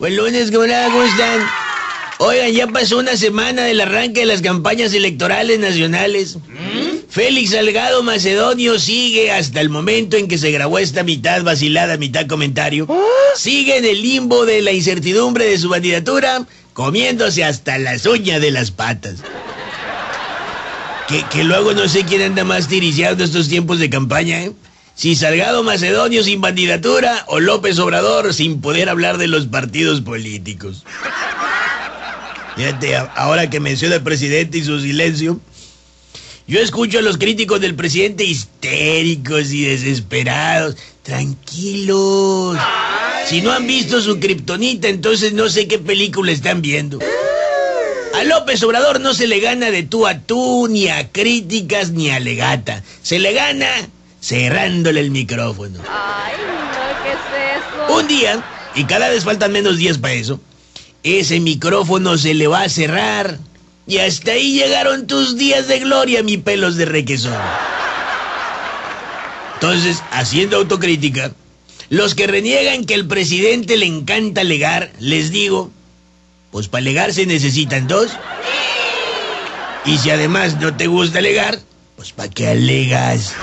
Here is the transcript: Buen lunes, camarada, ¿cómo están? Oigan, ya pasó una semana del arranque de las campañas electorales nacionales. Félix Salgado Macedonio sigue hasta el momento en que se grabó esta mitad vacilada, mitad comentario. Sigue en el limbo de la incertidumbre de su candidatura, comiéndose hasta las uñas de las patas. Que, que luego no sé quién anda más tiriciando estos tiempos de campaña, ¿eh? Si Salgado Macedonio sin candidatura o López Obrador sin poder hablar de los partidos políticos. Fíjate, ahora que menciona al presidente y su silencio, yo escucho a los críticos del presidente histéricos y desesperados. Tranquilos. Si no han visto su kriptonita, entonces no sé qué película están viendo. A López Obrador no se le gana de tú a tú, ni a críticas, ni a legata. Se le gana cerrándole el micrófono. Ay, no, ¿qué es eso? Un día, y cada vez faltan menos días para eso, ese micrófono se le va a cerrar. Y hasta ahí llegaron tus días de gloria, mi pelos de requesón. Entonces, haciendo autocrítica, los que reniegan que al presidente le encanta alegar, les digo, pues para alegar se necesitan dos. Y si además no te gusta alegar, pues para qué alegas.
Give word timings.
Buen 0.00 0.14
lunes, 0.14 0.52
camarada, 0.52 0.92
¿cómo 0.92 1.02
están? 1.02 1.40
Oigan, 2.18 2.52
ya 2.52 2.68
pasó 2.68 2.98
una 2.98 3.16
semana 3.16 3.64
del 3.64 3.80
arranque 3.80 4.20
de 4.20 4.26
las 4.26 4.42
campañas 4.42 4.94
electorales 4.94 5.58
nacionales. 5.58 6.38
Félix 7.08 7.50
Salgado 7.50 8.04
Macedonio 8.04 8.78
sigue 8.78 9.32
hasta 9.32 9.60
el 9.60 9.70
momento 9.70 10.16
en 10.16 10.28
que 10.28 10.38
se 10.38 10.52
grabó 10.52 10.78
esta 10.78 11.02
mitad 11.02 11.42
vacilada, 11.42 11.96
mitad 11.96 12.28
comentario. 12.28 12.86
Sigue 13.34 13.78
en 13.78 13.86
el 13.86 14.00
limbo 14.00 14.46
de 14.46 14.62
la 14.62 14.70
incertidumbre 14.70 15.46
de 15.46 15.58
su 15.58 15.68
candidatura, 15.68 16.46
comiéndose 16.74 17.42
hasta 17.42 17.76
las 17.76 18.06
uñas 18.06 18.40
de 18.40 18.52
las 18.52 18.70
patas. 18.70 19.16
Que, 21.08 21.24
que 21.24 21.42
luego 21.42 21.74
no 21.74 21.88
sé 21.88 22.04
quién 22.04 22.22
anda 22.22 22.44
más 22.44 22.68
tiriciando 22.68 23.24
estos 23.24 23.48
tiempos 23.48 23.80
de 23.80 23.90
campaña, 23.90 24.44
¿eh? 24.44 24.52
Si 24.98 25.14
Salgado 25.14 25.62
Macedonio 25.62 26.24
sin 26.24 26.40
candidatura 26.40 27.22
o 27.28 27.38
López 27.38 27.78
Obrador 27.78 28.34
sin 28.34 28.60
poder 28.60 28.88
hablar 28.88 29.16
de 29.16 29.28
los 29.28 29.46
partidos 29.46 30.00
políticos. 30.00 30.82
Fíjate, 32.56 32.96
ahora 33.14 33.48
que 33.48 33.60
menciona 33.60 33.94
al 33.94 34.02
presidente 34.02 34.58
y 34.58 34.64
su 34.64 34.80
silencio, 34.80 35.38
yo 36.48 36.58
escucho 36.58 36.98
a 36.98 37.02
los 37.02 37.16
críticos 37.16 37.60
del 37.60 37.76
presidente 37.76 38.24
histéricos 38.24 39.52
y 39.52 39.66
desesperados. 39.66 40.74
Tranquilos. 41.04 42.58
Si 43.28 43.40
no 43.40 43.52
han 43.52 43.68
visto 43.68 44.00
su 44.00 44.18
kriptonita, 44.18 44.88
entonces 44.88 45.32
no 45.32 45.48
sé 45.48 45.68
qué 45.68 45.78
película 45.78 46.32
están 46.32 46.60
viendo. 46.60 46.98
A 48.16 48.24
López 48.24 48.60
Obrador 48.64 48.98
no 48.98 49.14
se 49.14 49.28
le 49.28 49.38
gana 49.38 49.70
de 49.70 49.84
tú 49.84 50.08
a 50.08 50.18
tú, 50.18 50.66
ni 50.68 50.88
a 50.88 51.06
críticas, 51.12 51.92
ni 51.92 52.10
a 52.10 52.18
legata. 52.18 52.82
Se 53.04 53.20
le 53.20 53.32
gana 53.32 53.68
cerrándole 54.20 55.00
el 55.00 55.10
micrófono. 55.10 55.80
Ay, 55.88 56.34
no, 56.46 57.02
¿qué 57.02 57.10
es 57.10 57.62
eso? 57.62 57.94
Un 57.94 58.08
día, 58.08 58.44
y 58.74 58.84
cada 58.84 59.08
vez 59.08 59.24
faltan 59.24 59.52
menos 59.52 59.76
días 59.76 59.98
para 59.98 60.14
eso, 60.14 60.40
ese 61.02 61.40
micrófono 61.40 62.18
se 62.18 62.34
le 62.34 62.46
va 62.46 62.62
a 62.62 62.68
cerrar. 62.68 63.38
Y 63.86 63.98
hasta 63.98 64.32
ahí 64.32 64.52
llegaron 64.52 65.06
tus 65.06 65.36
días 65.36 65.66
de 65.66 65.78
gloria, 65.78 66.22
mi 66.22 66.36
pelos 66.36 66.76
de 66.76 66.84
requesón. 66.84 67.38
Entonces, 69.54 70.02
haciendo 70.12 70.58
autocrítica, 70.58 71.32
los 71.88 72.14
que 72.14 72.26
reniegan 72.26 72.84
que 72.84 72.94
al 72.94 73.06
presidente 73.06 73.76
le 73.76 73.86
encanta 73.86 74.42
alegar, 74.42 74.92
les 75.00 75.30
digo, 75.30 75.70
pues 76.50 76.68
para 76.68 76.82
alegar 76.82 77.12
se 77.14 77.24
necesitan 77.24 77.88
dos. 77.88 78.10
Y 79.86 79.96
si 79.98 80.10
además 80.10 80.60
no 80.60 80.76
te 80.76 80.86
gusta 80.86 81.18
alegar, 81.18 81.58
pues 81.96 82.12
para 82.12 82.28
qué 82.28 82.48
alegas. 82.48 83.34